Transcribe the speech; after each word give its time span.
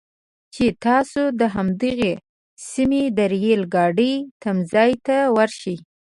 چې 0.53 0.65
تاسو 0.85 1.23
د 1.39 1.41
همدغې 1.55 2.13
سیمې 2.69 3.03
د 3.17 3.19
ریل 3.33 3.61
ګاډي 3.73 4.13
تمځي 4.41 4.91
ته 5.05 5.17
ورشئ. 5.35 5.77